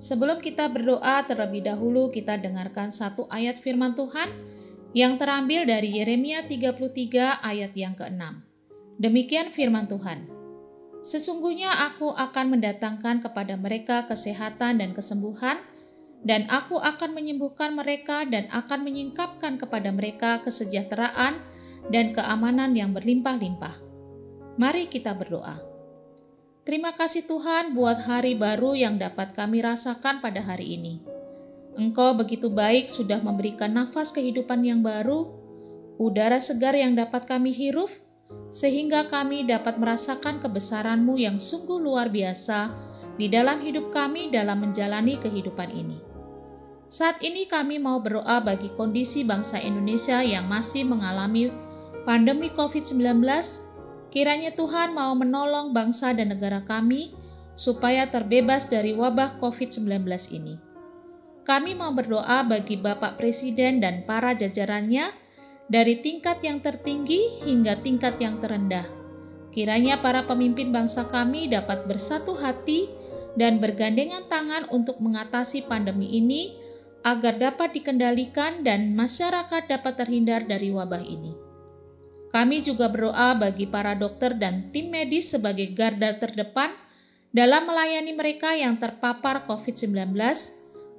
[0.00, 4.28] sebelum kita berdoa terlebih dahulu kita dengarkan satu ayat firman Tuhan
[4.96, 8.22] yang terambil dari Yeremia 33 ayat yang ke-6.
[9.00, 10.26] Demikian firman Tuhan.
[11.00, 15.56] Sesungguhnya aku akan mendatangkan kepada mereka kesehatan dan kesembuhan,
[16.20, 21.40] dan aku akan menyembuhkan mereka dan akan menyingkapkan kepada mereka kesejahteraan
[21.88, 23.80] dan keamanan yang berlimpah-limpah.
[24.60, 25.69] Mari kita berdoa.
[26.70, 31.02] Terima kasih Tuhan buat hari baru yang dapat kami rasakan pada hari ini.
[31.74, 35.34] Engkau begitu baik sudah memberikan nafas kehidupan yang baru,
[35.98, 37.90] udara segar yang dapat kami hirup,
[38.54, 42.70] sehingga kami dapat merasakan kebesaran-Mu yang sungguh luar biasa
[43.18, 45.98] di dalam hidup kami dalam menjalani kehidupan ini.
[46.86, 51.50] Saat ini kami mau berdoa bagi kondisi bangsa Indonesia yang masih mengalami
[52.06, 53.26] pandemi COVID-19.
[54.10, 57.14] Kiranya Tuhan mau menolong bangsa dan negara kami
[57.54, 60.02] supaya terbebas dari wabah COVID-19
[60.34, 60.58] ini.
[61.46, 65.14] Kami mau berdoa bagi Bapak Presiden dan para jajarannya
[65.70, 68.86] dari tingkat yang tertinggi hingga tingkat yang terendah.
[69.50, 72.90] Kiranya para pemimpin bangsa kami dapat bersatu hati
[73.38, 76.58] dan bergandengan tangan untuk mengatasi pandemi ini
[77.06, 81.49] agar dapat dikendalikan dan masyarakat dapat terhindar dari wabah ini.
[82.30, 86.70] Kami juga berdoa bagi para dokter dan tim medis sebagai garda terdepan
[87.34, 90.14] dalam melayani mereka yang terpapar COVID-19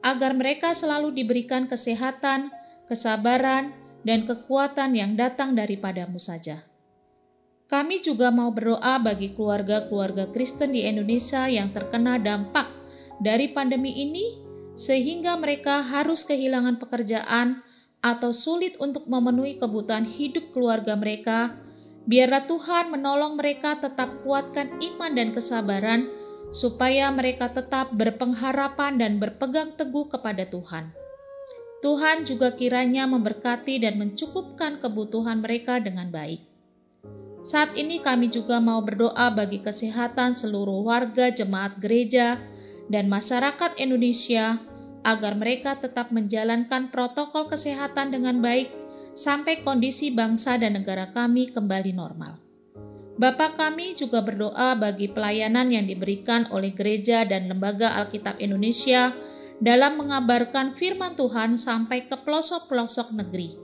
[0.03, 2.51] agar mereka selalu diberikan kesehatan,
[2.87, 3.71] kesabaran,
[4.03, 6.65] dan kekuatan yang datang daripadamu saja.
[7.71, 12.67] Kami juga mau berdoa bagi keluarga-keluarga Kristen di Indonesia yang terkena dampak
[13.23, 14.43] dari pandemi ini,
[14.75, 17.63] sehingga mereka harus kehilangan pekerjaan
[18.01, 21.57] atau sulit untuk memenuhi kebutuhan hidup keluarga mereka.
[22.09, 26.09] Biarlah Tuhan menolong mereka tetap kuatkan iman dan kesabaran,
[26.49, 30.91] supaya mereka tetap berpengharapan dan berpegang teguh kepada Tuhan.
[31.81, 36.45] Tuhan juga kiranya memberkati dan mencukupkan kebutuhan mereka dengan baik.
[37.41, 42.37] Saat ini kami juga mau berdoa bagi kesehatan seluruh warga jemaat gereja
[42.85, 44.61] dan masyarakat Indonesia
[45.01, 48.69] agar mereka tetap menjalankan protokol kesehatan dengan baik
[49.17, 52.39] sampai kondisi bangsa dan negara kami kembali normal.
[53.21, 59.13] Bapak kami juga berdoa bagi pelayanan yang diberikan oleh gereja dan lembaga Alkitab Indonesia
[59.61, 63.61] dalam mengabarkan firman Tuhan sampai ke pelosok-pelosok negeri.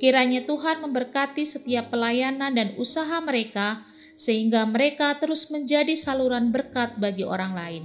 [0.00, 3.84] Kiranya Tuhan memberkati setiap pelayanan dan usaha mereka,
[4.16, 7.84] sehingga mereka terus menjadi saluran berkat bagi orang lain.